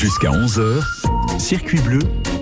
Jusqu'à 0.00 0.30
11h, 0.30 1.38
circuit 1.38 1.78
bleu, 1.78 1.98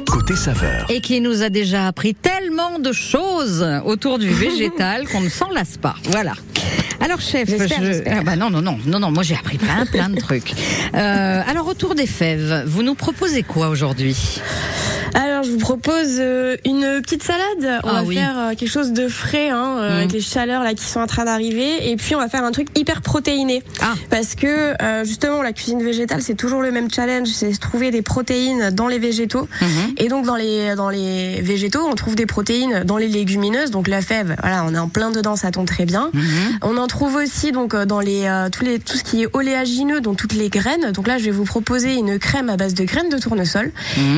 côté 0.09 0.37
saveur. 0.37 0.87
Et 0.91 1.01
qui 1.01 1.21
nous 1.21 1.43
a 1.43 1.49
déjà 1.49 1.89
appris 1.89 2.15
tellement 2.15 2.79
de 2.79 2.93
choses 2.93 3.67
autour 3.85 4.21
du 4.21 4.29
végétal 4.33 5.09
qu'on 5.09 5.23
ne 5.23 5.29
s'en 5.29 5.51
lasse 5.51 5.77
pas. 5.77 5.97
Voilà. 6.05 6.35
Alors 7.01 7.21
chef, 7.21 7.49
J'espère, 7.49 7.81
je... 7.81 7.87
j'espère. 7.87 8.19
Ah 8.21 8.23
bah 8.23 8.37
non 8.37 8.51
non 8.51 8.63
non 8.63 8.79
non 8.87 9.01
non, 9.01 9.11
moi 9.11 9.25
j'ai 9.25 9.35
appris 9.35 9.59
plein 9.59 9.87
plein 9.87 10.09
de 10.09 10.21
trucs. 10.21 10.53
Euh, 10.95 11.43
alors 11.49 11.67
autour 11.67 11.97
des 11.97 12.07
fèves, 12.07 12.63
vous 12.65 12.85
nous 12.85 12.95
proposez 12.95 13.43
quoi 13.43 13.71
aujourd'hui? 13.71 14.41
Je 15.43 15.51
vous 15.51 15.59
propose 15.59 16.17
euh, 16.19 16.57
une 16.65 17.01
petite 17.03 17.23
salade. 17.23 17.81
On 17.85 17.89
Ah 17.89 17.93
va 17.95 18.03
oui. 18.05 18.15
faire 18.17 18.39
euh, 18.39 18.55
quelque 18.55 18.71
chose 18.71 18.93
de 18.93 19.09
frais, 19.09 19.49
hein, 19.51 19.77
euh, 19.79 19.91
Mhm. 19.91 19.97
avec 19.99 20.13
les 20.13 20.21
chaleurs 20.21 20.63
là 20.65 20.75
qui 20.75 20.85
sont 20.85 21.01
en 21.01 21.07
train 21.07 21.25
d'arriver. 21.25 21.91
Et 21.91 21.97
puis, 21.97 22.15
on 22.15 22.19
va 22.19 22.29
faire 22.29 22.45
un 22.45 22.51
truc 22.53 22.69
hyper 22.77 23.01
protéiné. 23.03 23.63
Ah. 23.81 23.95
Parce 24.11 24.35
que 24.35 24.75
justement, 25.05 25.43
la 25.43 25.53
cuisine 25.53 25.83
végétale, 25.83 26.23
c'est 26.23 26.35
toujours 26.35 26.63
le 26.63 26.71
même 26.73 26.91
challenge, 26.91 27.29
c'est 27.29 27.59
trouver 27.59 27.91
des 27.91 28.03
protéines 28.03 28.71
dans 28.71 28.89
les 28.89 28.99
végétaux. 28.99 29.49
Mhm. 29.61 29.69
Et 29.99 30.09
donc, 30.09 30.25
dans 30.27 30.37
les 30.37 30.75
dans 30.77 30.91
les 30.91 31.41
végétaux, 31.41 31.87
on 31.91 31.95
trouve 31.95 32.15
des 32.15 32.27
protéines 32.27 32.83
dans 32.85 32.97
les 32.97 33.09
légumineuses. 33.09 33.71
Donc, 33.71 33.89
la 33.89 34.03
fève, 34.03 34.37
voilà, 34.41 34.65
on 34.67 34.75
est 34.75 34.79
en 34.79 34.89
plein 34.89 35.11
dedans, 35.11 35.37
ça 35.37 35.51
tombe 35.51 35.67
très 35.67 35.85
bien. 35.85 36.11
Mhm. 36.13 36.23
On 36.63 36.77
en 36.77 36.87
trouve 36.87 37.15
aussi 37.17 37.53
donc 37.53 37.75
dans 37.77 38.01
les 38.01 38.29
tous 38.53 38.65
les 38.65 38.79
tout 38.79 38.97
ce 38.97 39.05
qui 39.05 39.23
est 39.23 39.29
oléagineux, 39.33 40.01
donc 40.01 40.17
toutes 40.17 40.35
les 40.35 40.49
graines. 40.49 40.93
Donc 40.93 41.07
là, 41.07 41.19
je 41.19 41.25
vais 41.25 41.31
vous 41.31 41.45
proposer 41.45 41.95
une 41.95 42.19
crème 42.19 42.49
à 42.51 42.57
base 42.57 42.75
de 42.75 42.85
graines 42.85 43.09
de 43.09 43.19
tournesol. 43.19 43.73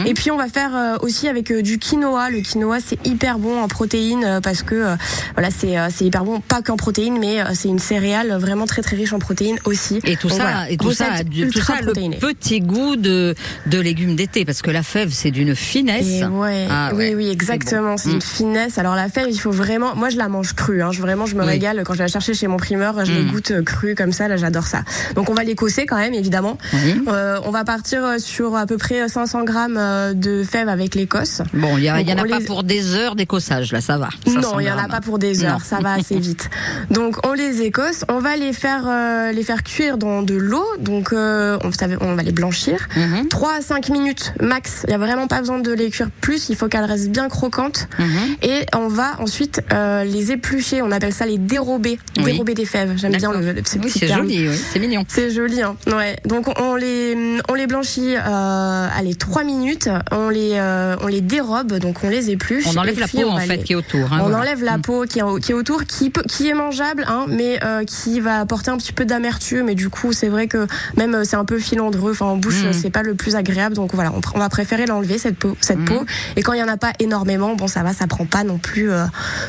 Et 0.06 0.14
puis 0.14 0.30
on 0.30 0.36
va 0.36 0.48
faire 0.48 0.74
euh, 0.74 0.96
aussi 1.10 1.28
avec 1.28 1.50
euh, 1.50 1.60
du 1.62 1.78
quinoa. 1.78 2.30
Le 2.30 2.40
quinoa 2.40 2.78
c'est 2.84 3.04
hyper 3.06 3.38
bon 3.38 3.60
en 3.60 3.68
protéines 3.68 4.24
euh, 4.24 4.40
parce 4.40 4.62
que 4.62 4.74
euh, 4.74 4.94
voilà 5.34 5.50
c'est 5.50 6.04
hyper 6.04 6.24
bon 6.24 6.40
pas 6.40 6.62
qu'en 6.62 6.76
protéines 6.76 7.18
mais 7.18 7.38
c'est 7.54 7.68
une 7.68 7.78
céréale 7.78 8.32
vraiment 8.38 8.66
très 8.66 8.82
très 8.82 8.96
riche 8.96 9.12
en 9.12 9.18
protéines 9.18 9.58
aussi. 9.64 10.00
Et 10.04 10.16
tout 10.16 10.28
Donc 10.28 10.38
ça, 10.38 10.44
voilà, 10.44 10.70
et 10.70 10.76
tout 10.76 10.92
ça, 10.92 11.06
a 11.06 11.10
recette 11.12 11.28
du- 11.28 11.48
tout 11.50 11.60
ça, 11.60 11.74
le 11.82 11.92
petit 11.92 12.60
goût 12.60 12.96
de, 12.96 13.34
de 13.66 13.78
légumes 13.80 14.14
d'été, 14.16 14.44
parce 14.44 14.62
que 14.62 14.70
la 14.70 14.82
fève, 14.82 15.10
c'est 15.12 15.30
d'une 15.30 15.54
finesse. 15.54 16.22
Ouais, 16.30 16.66
Ah 16.70 16.90
oui, 16.92 16.98
ouais, 17.08 17.14
oui, 17.14 17.24
c'est 17.26 17.32
exactement. 17.32 17.96
C'est 17.96 18.08
bon. 18.08 18.14
une 18.14 18.18
Mm. 18.18 18.22
finesse. 18.22 18.78
Alors 18.78 18.94
la 18.94 19.08
fève, 19.08 19.26
il 19.28 19.38
faut 19.38 19.50
vraiment. 19.50 19.94
Moi, 19.96 20.08
je 20.10 20.16
la 20.16 20.28
mange 20.28 20.54
crue. 20.54 20.82
Hein. 20.82 20.90
Je, 20.92 21.00
vraiment, 21.00 21.26
je 21.26 21.34
me 21.34 21.40
Oui. 21.42 21.48
régale 21.48 21.82
quand 21.84 21.94
je 21.94 21.98
la 22.00 22.08
chercher 22.08 22.34
chez 22.34 22.46
mon 22.46 22.56
primeur. 22.56 23.04
Je 23.04 23.12
les 23.12 23.22
Mm. 23.22 23.30
goûte 23.30 23.52
crue 23.64 23.94
comme 23.94 24.12
ça. 24.12 24.28
Là, 24.28 24.36
j'adore 24.36 24.66
ça. 24.66 24.82
Donc, 25.16 25.28
on 25.30 25.34
va 25.34 25.42
l'écosser 25.44 25.86
quand 25.86 25.96
même, 25.98 26.14
évidemment. 26.14 26.56
Oui. 26.72 27.02
Euh, 27.08 27.38
on 27.44 27.50
va 27.50 27.64
partir 27.64 28.02
sur 28.20 28.56
à 28.56 28.66
peu 28.66 28.76
près 28.76 29.08
500 29.08 29.44
grammes 29.44 29.80
de 30.14 30.44
fèves 30.44 30.68
avec 30.68 30.94
l'Écosse. 31.00 31.42
Bon, 31.54 31.76
il 31.78 31.84
y, 31.84 31.88
a- 31.88 31.96
Donc, 31.96 32.02
il 32.06 32.10
y 32.10 32.12
en 32.14 32.22
a 32.24 32.28
pas 32.28 32.44
pour 32.44 32.62
des 32.62 32.94
heures 32.94 33.14
d'écossage, 33.16 33.72
là, 33.72 33.80
ça 33.80 33.96
va. 33.98 34.08
500 34.26 34.40
Non, 34.40 34.60
il 34.60 34.66
y 34.66 34.70
en 34.70 34.78
a 34.78 34.88
pas 34.88 35.00
pour 35.00 35.18
des 35.18 35.44
heures, 35.44 35.54
Non. 35.54 35.64
ça 35.64 35.78
va 35.80 35.94
assez 35.94 36.18
vite. 36.28 36.50
Donc 36.90 37.16
on 37.26 37.32
les 37.32 37.62
écosse, 37.62 38.04
on 38.08 38.18
va 38.20 38.36
les 38.36 38.52
faire 38.52 38.84
euh, 38.86 39.32
les 39.32 39.42
faire 39.42 39.62
cuire 39.62 39.96
dans 39.98 40.22
de 40.22 40.34
l'eau. 40.34 40.64
Donc 40.78 41.12
euh, 41.12 41.58
on, 42.00 42.14
va 42.14 42.22
les 42.22 42.32
blanchir. 42.32 42.88
Mhm. 42.96 43.28
3 43.28 43.54
à 43.58 43.60
5 43.60 43.88
minutes 43.88 44.32
max. 44.40 44.82
Il 44.86 44.90
y 44.90 44.94
a 44.94 44.98
vraiment 44.98 45.26
pas 45.26 45.40
besoin 45.40 45.58
de 45.58 45.72
les 45.72 45.90
cuire 45.90 46.08
plus, 46.20 46.48
il 46.50 46.56
faut 46.56 46.68
qu'elles 46.68 46.84
restent 46.84 47.08
bien 47.10 47.28
croquantes. 47.28 47.88
Mhm. 47.98 48.08
Et 48.42 48.66
on 48.76 48.88
va 48.88 49.12
ensuite 49.20 49.62
euh, 49.72 50.04
les 50.04 50.32
éplucher, 50.32 50.82
on 50.82 50.90
appelle 50.90 51.12
ça 51.14 51.26
les 51.26 51.38
dérober, 51.38 51.98
Oui. 52.18 52.24
dérober 52.24 52.54
des 52.54 52.66
fèves. 52.66 52.92
J'aime 52.96 53.16
bien 53.16 53.32
le, 53.32 53.38
Oui, 53.82 53.90
c'est 53.90 54.08
joli, 54.08 54.48
oui, 54.48 54.56
c'est 54.72 54.78
mignon. 54.78 55.04
C'est 55.08 55.30
joli, 55.30 55.62
hein. 55.62 55.76
Ouais. 55.86 56.16
Donc 56.26 56.46
on 56.60 56.76
les 56.76 57.38
on 57.48 57.54
les 57.54 57.66
blanchit, 57.66 58.16
allez 58.16 59.14
trois 59.14 59.44
minutes. 59.44 59.88
On 60.12 60.28
les 60.28 60.58
euh, 60.90 60.96
on 61.02 61.06
les 61.06 61.20
dérobe, 61.20 61.74
donc 61.78 61.98
on 62.04 62.08
les 62.08 62.30
épluche. 62.30 62.64
On 62.66 62.76
enlève 62.76 62.98
la 62.98 63.06
puis, 63.06 63.18
peau, 63.22 63.28
en 63.28 63.38
fait, 63.38 63.56
les- 63.56 63.62
qui 63.62 63.72
est 63.72 63.76
autour. 63.76 64.12
hein, 64.12 64.18
on 64.20 64.28
voilà. 64.28 64.38
enlève 64.38 64.62
la 64.64 64.78
Mm. 64.78 64.82
peau 64.82 65.04
qui 65.08 65.18
est, 65.18 65.22
au- 65.22 65.36
qui 65.38 65.52
est 65.52 65.54
autour, 65.54 65.84
qui, 65.84 66.10
peut- 66.10 66.22
qui 66.28 66.48
est 66.48 66.54
mangeable, 66.54 67.04
hein, 67.08 67.26
mais 67.28 67.58
euh, 67.64 67.84
qui 67.84 68.20
va 68.20 68.40
apporter 68.40 68.70
un 68.70 68.76
petit 68.76 68.92
peu 68.92 69.04
d'amertume. 69.04 69.68
Et 69.68 69.74
du 69.74 69.88
coup, 69.88 70.12
c'est 70.12 70.28
vrai 70.28 70.46
que 70.48 70.66
même 70.96 71.14
euh, 71.14 71.24
c'est 71.24 71.36
un 71.36 71.44
peu 71.44 71.58
filandreux. 71.58 72.12
Enfin, 72.12 72.26
en 72.26 72.36
bouche, 72.36 72.62
Mm. 72.64 72.72
c'est 72.72 72.90
pas 72.90 73.02
le 73.02 73.14
plus 73.14 73.36
agréable. 73.36 73.74
Donc 73.74 73.94
voilà, 73.94 74.12
on, 74.34 74.38
va 74.38 74.48
préférer 74.48 74.86
l'enlever 74.86 75.18
cette 75.18 75.36
peau, 75.36 75.56
cette 75.60 75.78
Mm. 75.78 75.84
peau. 75.84 76.04
Et 76.36 76.42
quand 76.42 76.52
il 76.52 76.60
y 76.60 76.62
en 76.62 76.68
a 76.68 76.76
pas 76.76 76.92
énormément, 76.98 77.54
bon, 77.54 77.66
ça 77.68 77.82
va, 77.82 77.92
ça 77.92 78.06
prend 78.06 78.24
pas 78.26 78.44
non 78.44 78.58
plus 78.58 78.90
euh, 78.90 79.04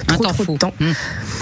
trop 0.08 0.23
trop 0.23 0.44
fou. 0.44 0.53
de 0.53 0.58
temps. 0.58 0.73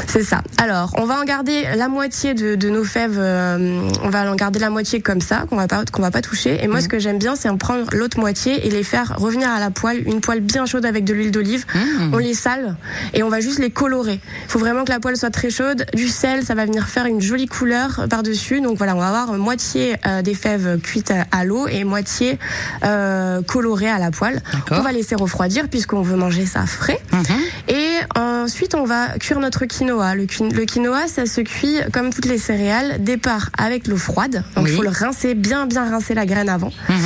C'est 0.08 0.24
ça. 0.24 0.42
Alors, 0.58 0.94
on 0.98 1.06
va 1.06 1.20
en 1.20 1.24
garder 1.24 1.64
la 1.76 1.88
moitié 1.88 2.34
de, 2.34 2.56
de 2.56 2.70
nos 2.70 2.84
fèves. 2.84 3.18
on 3.20 4.10
va 4.10 4.32
en 4.32 4.36
garder 4.36 4.60
la 4.60 4.70
moitié 4.70 5.02
comme 5.02 5.22
ça, 5.22 5.46
qu'on 5.50 5.56
va 5.56 5.68
pas 5.68 5.84
qu'on 5.92 6.02
va 6.02 6.12
pas 6.12 6.22
toucher. 6.22 6.64
Et 6.64 6.68
moi, 6.68 6.82
ce 6.82 6.88
que 6.88 7.00
j'aime 7.00 7.18
bien, 7.18 7.36
c'est 7.36 7.50
en 7.50 7.58
prendre 7.58 7.86
l'autre 7.94 8.20
moitié 8.20 8.68
et 8.68 8.70
les 8.70 8.84
faire 8.84 9.16
revenir 9.18 9.50
à 9.50 9.60
la 9.60 9.72
poêle, 9.72 9.89
une 9.96 10.22
poêle 10.22 10.42
bien 10.42 10.66
chaude 10.66 10.86
avec 10.86 11.04
de 11.04 11.14
l'huile 11.14 11.32
d'olive. 11.32 11.66
Mm. 11.74 12.14
On 12.14 12.18
les 12.18 12.34
sale 12.34 12.76
et 13.14 13.24
on 13.24 13.30
va 13.30 13.40
juste 13.40 13.60
les 13.60 13.70
colorer. 13.72 14.20
Il 14.46 14.52
faut 14.52 14.60
vraiment 14.60 14.84
que 14.84 14.92
la 14.92 15.00
poêle 15.00 15.18
soit 15.18 15.30
très 15.30 15.50
chaude. 15.50 15.86
Du 15.94 16.08
sel, 16.08 16.44
ça 16.46 16.56
va 16.56 16.66
venir 16.66 16.88
faire 16.88 17.06
une 17.06 17.22
jolie 17.22 17.48
couleur 17.48 18.06
par-dessus. 18.10 18.62
Donc 18.62 18.78
voilà, 18.78 18.96
on 18.96 19.00
va 19.00 19.08
avoir 19.08 19.34
moitié 19.34 19.96
euh, 20.06 20.22
des 20.22 20.34
fèves 20.36 20.80
cuites 20.82 21.14
à, 21.32 21.46
l'eau 21.46 21.68
et 21.68 21.84
moitié 21.84 22.38
euh, 22.84 23.42
colorées 23.42 23.90
à 23.90 24.00
la 24.00 24.12
poêle. 24.12 24.42
On 24.72 24.82
va 24.82 24.92
laisser 24.92 25.16
refroidir 25.16 25.68
puisqu'on 25.70 26.02
veut 26.02 26.16
manger 26.18 26.46
ça 26.46 26.66
frais. 26.66 27.00
Mhm. 27.12 27.24
Et 27.68 27.90
ensuite, 28.20 28.76
on 28.76 28.84
va 28.86 29.18
cuire 29.20 29.40
notre 29.40 29.66
quinoa. 29.66 30.16
Le, 30.16 30.26
qui- 30.26 30.48
le 30.50 30.66
quinoa, 30.66 31.08
ça 31.08 31.26
se 31.26 31.42
cuit 31.42 31.78
comme 31.94 32.12
toutes 32.14 32.26
les 32.26 32.38
céréales. 32.38 33.04
Départ 33.04 33.50
avec 33.58 33.88
l'eau 33.88 33.98
froide. 33.98 34.44
Donc, 34.56 34.66
il 34.68 34.72
Oui. 34.72 34.76
faut 34.78 34.84
le 34.84 34.90
rincer, 34.90 35.36
bien, 35.36 35.66
bien 35.66 35.90
rincer 35.90 36.14
la 36.14 36.26
graine 36.26 36.50
avant. 36.50 36.72
Mhm. 36.90 36.98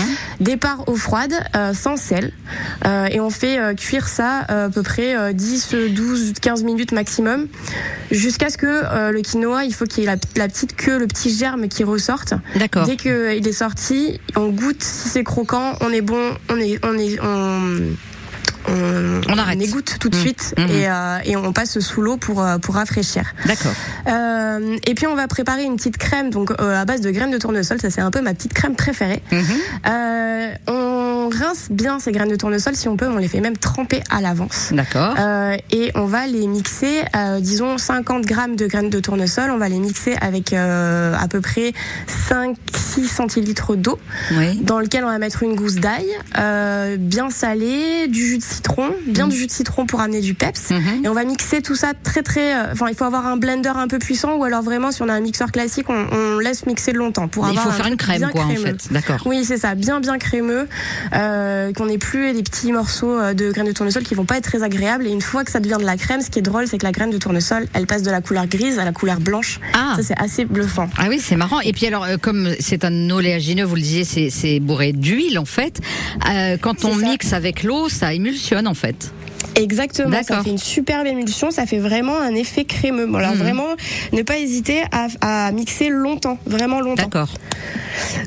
Départ 0.43 0.87
eau 0.87 0.95
froide, 0.95 1.33
euh, 1.55 1.73
sans 1.73 1.97
sel. 1.97 2.31
Euh, 2.85 3.05
et 3.05 3.19
on 3.19 3.29
fait 3.29 3.59
euh, 3.59 3.73
cuire 3.73 4.07
ça 4.07 4.39
à 4.47 4.69
peu 4.69 4.83
près 4.83 5.15
euh, 5.15 5.31
10, 5.31 5.75
12, 5.91 6.33
15 6.41 6.63
minutes 6.63 6.91
maximum. 6.91 7.47
Jusqu'à 8.11 8.49
ce 8.49 8.57
que 8.57 9.11
le 9.11 9.21
quinoa, 9.21 9.63
il 9.63 9.73
faut 9.73 9.85
qu'il 9.85 10.03
y 10.03 10.07
ait 10.07 10.09
la, 10.09 10.17
la 10.35 10.47
petite 10.47 10.75
queue, 10.75 10.99
le 10.99 11.07
petit 11.07 11.33
germe 11.33 11.67
qui 11.67 11.83
ressorte. 11.83 12.33
D'accord. 12.55 12.85
Dès 12.85 12.97
qu'il 12.97 13.47
est 13.47 13.53
sorti, 13.53 14.19
on 14.35 14.49
goûte 14.49 14.83
si 14.83 15.09
c'est 15.09 15.23
croquant, 15.23 15.73
on 15.81 15.89
est 15.91 16.01
bon, 16.01 16.21
on 16.49 16.57
est, 16.57 16.79
on 16.85 16.97
est, 16.97 17.19
on, 17.21 17.95
on, 18.67 19.21
On 19.29 19.37
arrête. 19.37 19.61
égoutte 19.61 19.97
tout 19.99 20.09
de 20.09 20.15
Mmh. 20.15 20.19
suite 20.19 20.55
Mmh. 20.57 20.61
et, 20.69 20.89
euh, 20.89 21.17
et 21.25 21.35
on 21.35 21.51
passe 21.53 21.79
sous 21.79 22.01
l'eau 22.01 22.17
pour 22.17 22.41
euh, 22.43 22.57
pour 22.57 22.75
rafraîchir. 22.75 23.23
D'accord. 23.45 23.73
Euh, 24.07 24.77
et 24.85 24.93
puis 24.95 25.07
on 25.07 25.15
va 25.15 25.27
préparer 25.27 25.63
une 25.63 25.75
petite 25.75 25.97
crème 25.97 26.29
donc 26.29 26.51
euh, 26.51 26.81
à 26.81 26.85
base 26.85 27.01
de 27.01 27.11
graines 27.11 27.31
de 27.31 27.37
tournesol. 27.37 27.79
Ça 27.79 27.89
c'est 27.89 28.01
un 28.01 28.11
peu 28.11 28.21
ma 28.21 28.33
petite 28.33 28.53
crème 28.53 28.75
préférée. 28.75 29.21
Euh, 29.87 30.51
on 31.23 31.29
rince 31.29 31.67
bien 31.69 31.99
ces 31.99 32.11
graines 32.11 32.29
de 32.29 32.35
tournesol 32.35 32.75
si 32.75 32.87
on 32.87 32.97
peut. 32.97 33.07
On 33.07 33.17
les 33.17 33.27
fait 33.27 33.39
même 33.39 33.57
tremper 33.57 34.01
à 34.09 34.21
l'avance. 34.21 34.69
D'accord. 34.71 35.15
Euh, 35.19 35.55
et 35.71 35.91
on 35.95 36.05
va 36.05 36.27
les 36.27 36.47
mixer, 36.47 37.01
euh, 37.15 37.39
disons 37.39 37.77
50 37.77 38.25
grammes 38.25 38.55
de 38.55 38.67
graines 38.67 38.89
de 38.89 38.99
tournesol, 38.99 39.49
on 39.51 39.57
va 39.57 39.69
les 39.69 39.79
mixer 39.79 40.15
avec 40.21 40.53
euh, 40.53 41.15
à 41.19 41.27
peu 41.27 41.41
près 41.41 41.73
5-6 42.29 43.05
centilitres 43.07 43.75
d'eau, 43.75 43.99
Oui. 44.35 44.59
dans 44.63 44.79
lequel 44.79 45.03
on 45.03 45.07
va 45.09 45.17
mettre 45.17 45.43
une 45.43 45.55
gousse 45.55 45.75
d'ail, 45.75 46.05
bien 46.99 47.29
salée, 47.29 48.07
du 48.07 48.25
jus 48.27 48.37
de 48.37 48.43
citron, 48.43 48.89
bien 49.07 49.27
du 49.27 49.35
jus 49.35 49.47
de 49.47 49.51
citron 49.51 49.85
pour 49.85 50.01
amener 50.01 50.21
du 50.21 50.33
peps. 50.33 50.71
Mhm. 50.71 51.05
Et 51.05 51.09
on 51.09 51.13
va 51.13 51.23
mixer 51.23 51.61
tout 51.61 51.75
ça 51.75 51.93
très 52.01 52.21
très. 52.21 52.53
Enfin, 52.71 52.87
il 52.89 52.95
faut 52.95 53.05
avoir 53.05 53.25
un 53.27 53.37
blender 53.37 53.71
un 53.75 53.87
peu 53.87 53.99
puissant 53.99 54.35
ou 54.35 54.43
alors 54.43 54.61
vraiment 54.61 54.91
si 54.91 55.01
on 55.01 55.09
a 55.09 55.13
un 55.13 55.19
mixeur 55.21 55.51
classique, 55.51 55.89
on, 55.89 56.05
on 56.11 56.39
laisse 56.39 56.65
mixer 56.65 56.91
longtemps 56.93 57.27
pour 57.27 57.45
Il 57.45 57.49
avoir 57.51 57.65
faut 57.65 57.69
un 57.71 57.73
faire 57.73 57.87
une 57.87 57.97
crème, 57.97 58.29
quoi, 58.31 58.41
en 58.43 58.47
crémeux. 58.49 58.65
fait. 58.65 58.93
D'accord. 58.93 59.21
Oui, 59.25 59.43
c'est 59.45 59.57
ça, 59.57 59.75
bien 59.75 59.99
bien 59.99 60.17
crémeux, 60.17 60.67
qu'on 61.13 61.85
n'ait 61.85 61.97
plus 61.97 62.33
des 62.33 62.43
petits 62.43 62.71
morceaux 62.71 63.17
euh, 63.19 63.33
de 63.33 63.51
graines 63.51 63.67
de 63.67 63.71
tournesol 63.71 64.03
qui 64.03 64.15
vont 64.15 64.25
pas 64.25 64.37
être 64.37 64.43
très 64.45 64.63
agréables. 64.63 65.05
Et 65.07 65.11
une 65.11 65.21
fois 65.21 65.43
que 65.43 65.51
ça 65.51 65.59
devient 65.59 65.77
de 65.79 65.85
la 65.85 65.97
crème, 65.97 66.21
ce 66.21 66.29
qui 66.29 66.39
est 66.39 66.43
drôle, 66.43 66.67
c'est 66.67 66.77
que 66.77 66.85
la 66.85 66.91
graine 66.91 67.09
de 67.11 67.17
tournesol, 67.17 67.67
elle 67.73 67.85
passe 67.87 68.03
de 68.03 68.11
la 68.11 68.21
couleur 68.21 68.47
grise 68.47 68.79
à 68.79 68.85
la 68.85 68.91
couleur 68.91 69.19
blanche. 69.19 69.59
Ah. 69.73 69.93
Ça, 69.97 70.03
c'est 70.03 70.19
assez 70.19 70.45
bluffant. 70.45 70.89
Ah 70.97 71.05
oui, 71.09 71.19
c'est 71.21 71.35
marrant. 71.35 71.59
Et 71.61 71.71
puis 71.73 71.85
alors, 71.87 72.03
euh, 72.03 72.17
comme 72.17 72.49
c'est 72.59 72.83
un 72.85 73.09
oléagineux, 73.09 73.63
vous 73.63 73.75
le 73.75 73.81
disiez, 73.81 74.03
c'est- 74.03 74.59
bourré 74.59 74.93
d'huile 74.93 75.39
en 75.39 75.45
fait. 75.45 75.79
Euh, 76.29 76.57
quand 76.59 76.85
on 76.85 76.93
ça. 76.99 77.05
mixe 77.05 77.33
avec 77.33 77.63
l'eau, 77.63 77.89
ça 77.89 78.13
émulsionne 78.13 78.67
en 78.67 78.73
fait. 78.73 79.11
Exactement, 79.55 80.21
ça 80.23 80.43
fait 80.43 80.49
une 80.49 80.57
superbe 80.57 81.05
émulsion, 81.05 81.51
ça 81.51 81.65
fait 81.65 81.77
vraiment 81.77 82.17
un 82.19 82.33
effet 82.35 82.65
crémeux. 82.65 83.07
Alors 83.15 83.31
Mhm. 83.31 83.37
vraiment, 83.37 83.67
ne 84.11 84.21
pas 84.21 84.37
hésiter 84.37 84.81
à, 84.91 85.07
à 85.47 85.51
mixer 85.51 85.89
longtemps, 85.89 86.37
vraiment 86.45 86.81
longtemps. 86.81 87.03
D'accord. 87.03 87.29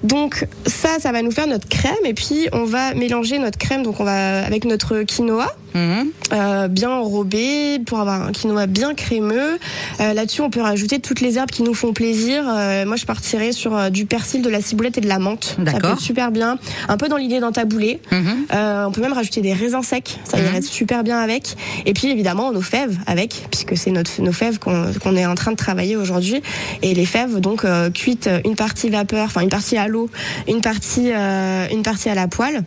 Donc 0.03 0.47
ça, 0.67 0.99
ça 1.01 1.13
va 1.13 1.23
nous 1.23 1.31
faire 1.33 1.47
notre 1.47 1.69
crème 1.69 1.95
et 2.05 2.15
puis 2.15 2.49
on 2.53 2.65
va 2.65 2.95
mélanger 2.95 3.39
notre 3.39 3.59
crème 3.59 3.83
donc 3.83 3.99
on 4.01 4.05
va 4.05 4.45
avec 4.45 4.65
notre 4.65 5.03
quinoa. 5.03 5.49
Mhm. 5.77 6.07
euh, 6.33 6.69
bien 6.69 6.91
enrobé 6.91 7.79
pour 7.87 8.01
avoir 8.01 8.23
un 8.23 8.33
quinoa 8.33 8.67
bien 8.67 8.95
crémeux. 8.95 9.59
Euh, 10.01 10.13
Là-dessus, 10.15 10.41
on 10.41 10.51
peut 10.51 10.61
rajouter 10.63 10.99
toutes 10.99 11.21
les 11.21 11.37
herbes 11.39 11.51
qui 11.51 11.63
nous 11.63 11.75
font 11.75 11.93
plaisir. 11.93 12.45
Euh, 12.49 12.87
moi, 12.87 12.97
je 12.97 13.05
partirais 13.05 13.53
sur 13.53 13.91
du 13.91 14.07
persil, 14.07 14.43
de 14.43 14.49
la 14.49 14.61
ciboulette 14.61 14.99
et 14.99 15.01
de 15.01 15.09
la 15.09 15.19
menthe. 15.19 15.45
Ça 15.45 15.55
peut 15.57 15.65
D'accord. 15.65 15.91
être 15.93 16.01
super 16.01 16.31
bien. 16.31 16.59
Un 16.89 16.97
peu 16.97 17.09
dans 17.09 17.17
l'idée 17.17 17.41
d'un 17.41 17.53
taboulé. 17.53 18.01
Mhm. 18.11 18.47
On 18.87 18.91
peut 18.93 19.01
même 19.01 19.13
rajouter 19.13 19.41
des 19.43 19.53
raisins 19.53 19.83
secs. 19.83 20.19
Ça 20.25 20.39
Mhm. 20.39 20.45
irait 20.47 20.63
super 20.63 21.03
bien 21.05 21.19
avec. 21.19 21.55
Et 21.85 21.93
puis, 21.93 22.09
évidemment, 22.09 22.53
nos 22.53 22.63
fèves 22.63 22.97
avec, 23.07 23.47
puisque 23.51 23.77
c'est 23.77 23.91
notre, 23.91 24.23
nos 24.23 24.33
fèves 24.33 24.59
qu'on 24.59 25.17
est 25.17 25.27
en 25.27 25.35
train 25.35 25.51
de 25.53 25.57
travailler 25.57 25.97
aujourd'hui. 25.97 26.41
Et 26.83 26.95
les 26.95 27.07
fèves, 27.07 27.41
donc, 27.41 27.65
euh, 27.65 27.91
cuites 27.91 28.31
une 28.45 28.55
partie 28.57 28.89
vapeur, 28.91 29.27
enfin, 29.27 29.43
une 29.43 29.49
partie 29.51 29.77
à 29.77 29.89
l'eau, 29.89 30.09
une 30.49 30.61
partie, 30.61 31.13
euh, 31.13 31.67
une 31.71 31.83
partie 31.83 32.09
à 32.09 32.15
la 32.15 32.29
poêle. 32.29 32.63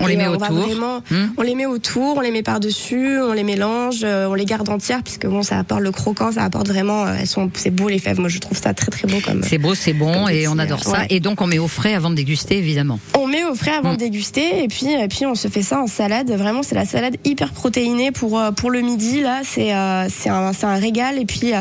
On 0.00 0.06
les 0.06 0.14
Et, 0.14 0.16
met 0.16 0.24
euh, 0.26 0.30
on 0.30 0.34
autour. 0.34 0.48
vraiment- 0.66 1.00
Hmm. 1.10 1.26
On 1.36 1.42
les 1.42 1.54
met 1.54 1.66
autour, 1.66 2.16
on 2.16 2.20
les 2.20 2.30
met 2.30 2.42
par-dessus, 2.42 3.20
on 3.20 3.32
les 3.32 3.44
mélange, 3.44 4.00
euh, 4.04 4.26
on 4.28 4.34
les 4.34 4.44
garde 4.44 4.68
entières 4.68 5.02
puisque 5.02 5.26
bon, 5.26 5.42
ça 5.42 5.58
apporte 5.58 5.80
le 5.80 5.90
croquant, 5.92 6.32
ça 6.32 6.42
apporte 6.44 6.68
vraiment. 6.68 7.04
euh, 7.06 7.16
elles 7.20 7.26
sont, 7.26 7.50
c'est 7.54 7.70
beau 7.70 7.88
les 7.88 7.98
fèves. 7.98 8.18
Moi, 8.20 8.28
je 8.28 8.38
trouve 8.38 8.56
ça 8.58 8.72
très 8.74 8.90
très 8.90 9.06
beau 9.08 9.18
comme. 9.24 9.42
C'est 9.42 9.58
beau, 9.58 9.74
c'est 9.74 9.92
bon 9.92 10.28
et 10.28 10.48
on 10.48 10.58
adore 10.58 10.82
ça. 10.84 10.92
ouais. 11.00 11.06
Et 11.10 11.20
donc 11.20 11.40
on 11.40 11.46
met 11.46 11.58
au 11.58 11.68
frais 11.68 11.94
avant 11.94 12.10
de 12.10 12.14
déguster 12.14 12.56
évidemment. 12.58 12.98
On 13.18 13.26
met 13.26 13.44
au 13.44 13.54
frais 13.54 13.72
avant 13.72 13.92
de 13.92 13.98
déguster 13.98 14.62
et 14.64 14.68
puis 14.68 14.86
et 14.92 15.08
puis 15.08 15.26
on 15.26 15.34
se 15.34 15.48
fait 15.48 15.62
ça 15.62 15.80
en 15.80 15.86
salade. 15.86 16.30
Vraiment, 16.30 16.62
c'est 16.62 16.74
la 16.74 16.84
salade 16.84 17.16
hyper 17.24 17.52
protéinée 17.52 18.10
pour 18.12 18.40
pour 18.56 18.70
le 18.70 18.80
midi. 18.80 19.20
Là, 19.20 19.40
c'est 19.44 19.74
euh, 19.74 20.08
c'est 20.08 20.28
un 20.30 20.52
un 20.62 20.76
régal. 20.76 21.18
Et 21.18 21.24
puis 21.26 21.52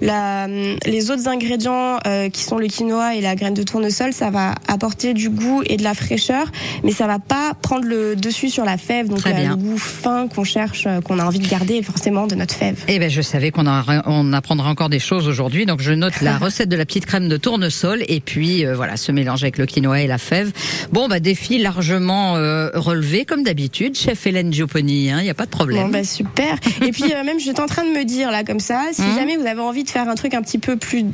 la 0.00 0.46
les 0.86 1.10
autres 1.10 1.28
ingrédients 1.28 1.98
euh, 2.06 2.28
qui 2.28 2.42
sont 2.42 2.58
le 2.58 2.66
quinoa 2.66 3.14
et 3.14 3.20
la 3.20 3.34
graine 3.34 3.54
de 3.54 3.62
tournesol, 3.62 4.12
ça 4.12 4.30
va 4.30 4.54
apporter 4.68 5.14
du 5.14 5.28
goût 5.30 5.62
et 5.66 5.76
de 5.76 5.82
la 5.82 5.94
fraîcheur, 5.94 6.46
mais 6.84 6.92
ça 6.92 7.06
va 7.06 7.18
pas 7.18 7.54
prendre 7.60 7.79
le 7.82 8.16
dessus 8.16 8.48
sur 8.50 8.64
la 8.64 8.76
fève. 8.76 9.08
Donc 9.08 9.18
Très 9.18 9.32
euh, 9.32 9.36
bien. 9.36 9.50
le 9.50 9.56
goût 9.56 9.78
fin 9.78 10.28
qu'on 10.28 10.44
cherche, 10.44 10.84
euh, 10.86 11.00
qu'on 11.00 11.18
a 11.18 11.24
envie 11.24 11.38
de 11.38 11.48
garder 11.48 11.82
forcément 11.82 12.26
de 12.26 12.34
notre 12.34 12.54
fève. 12.54 12.76
Eh 12.88 12.98
ben 12.98 13.10
je 13.10 13.20
savais 13.22 13.50
qu'on 13.50 13.66
on 14.06 14.32
apprendra 14.32 14.68
encore 14.70 14.88
des 14.88 14.98
choses 14.98 15.28
aujourd'hui, 15.28 15.66
donc 15.66 15.80
je 15.80 15.92
note 15.92 16.20
la 16.20 16.38
recette 16.38 16.68
de 16.68 16.76
la 16.76 16.84
petite 16.84 17.06
crème 17.06 17.28
de 17.28 17.36
tournesol 17.36 18.02
et 18.08 18.20
puis 18.20 18.64
euh, 18.66 18.74
voilà 18.74 18.96
ce 18.96 19.12
mélange 19.12 19.42
avec 19.42 19.58
le 19.58 19.66
quinoa 19.66 20.00
et 20.02 20.06
la 20.06 20.18
fève. 20.18 20.52
Bon 20.92 21.08
bah 21.08 21.20
défi 21.20 21.58
largement 21.58 22.36
euh, 22.36 22.70
relevé 22.74 23.24
comme 23.24 23.42
d'habitude, 23.42 23.96
chef 23.96 24.26
Hélène 24.26 24.52
Gioponi, 24.52 25.06
il 25.08 25.16
n'y 25.16 25.30
a 25.30 25.34
pas 25.34 25.46
de 25.46 25.50
problème. 25.50 25.84
Bon 25.86 25.88
bah 25.90 26.04
super. 26.04 26.56
Et 26.86 26.90
puis 26.92 27.12
euh, 27.14 27.24
même 27.24 27.38
j'étais 27.38 27.60
en 27.60 27.66
train 27.66 27.84
de 27.84 27.90
me 27.98 28.04
dire 28.04 28.30
là 28.30 28.44
comme 28.44 28.60
ça, 28.60 28.82
si 28.92 29.02
Mhm. 29.02 29.14
jamais 29.16 29.36
vous 29.36 29.46
avez 29.46 29.60
envie 29.60 29.84
de 29.84 29.90
faire 29.90 30.08
un 30.08 30.14
truc 30.14 30.34
un 30.34 30.42
petit 30.42 30.58
peu 30.58 30.76
plus 30.76 31.04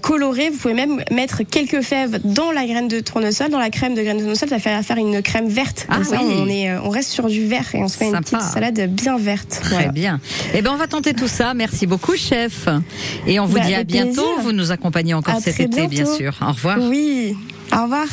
coloré, 0.00 0.50
vous 0.50 0.58
pouvez 0.58 0.74
même 0.74 1.02
mettre 1.10 1.42
quelques 1.42 1.82
fèves 1.82 2.20
dans 2.24 2.52
la 2.52 2.66
graine 2.66 2.88
de 2.88 3.00
tournesol, 3.00 3.50
dans 3.50 3.58
la 3.58 3.70
crème 3.70 3.94
de 3.94 4.02
graine 4.02 4.16
de 4.18 4.22
tournesol, 4.22 4.48
ça 4.48 4.58
faire 4.58 4.82
faire 4.84 4.96
une 4.96 5.22
crème 5.22 5.48
verte. 5.50 5.86
Ah 5.88 6.02
ça, 6.04 6.18
oui. 6.22 6.34
on 6.38 6.48
est, 6.48 6.70
euh, 6.70 6.80
on 6.82 6.88
reste 6.90 7.10
sur 7.10 7.26
du 7.28 7.46
vert 7.46 7.66
et 7.74 7.78
on 7.78 7.88
se 7.88 7.96
fait 7.98 8.06
une 8.08 8.18
petite 8.20 8.40
salade 8.40 8.80
bien 8.90 9.18
verte. 9.18 9.60
Très 9.62 9.70
Voilà. 9.74 9.92
bien. 9.92 10.20
Eh 10.54 10.62
ben 10.62 10.70
on 10.72 10.76
va 10.76 10.86
tenter 10.86 11.14
tout 11.14 11.28
ça. 11.28 11.54
Merci 11.54 11.86
beaucoup 11.86 12.16
chef. 12.16 12.68
Et 13.26 13.38
on 13.40 13.46
vous 13.46 13.54
Bah, 13.58 13.64
dit 13.66 13.74
à 13.74 13.84
bientôt. 13.84 14.12
plaisir. 14.22 14.42
Vous 14.42 14.52
nous 14.52 14.70
accompagnez 14.72 15.14
encore 15.14 15.34
À 15.36 15.40
cet 15.40 15.60
été 15.60 15.86
bien 15.88 16.06
sûr. 16.06 16.34
Au 16.42 16.52
revoir. 16.52 16.78
Oui. 16.80 17.36
Au 17.72 17.82
revoir. 17.82 18.06